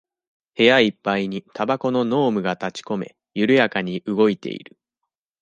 [0.57, 4.75] 部屋いっぱいにタバコの濃霧がたちこめ、ゆるやかに動いている。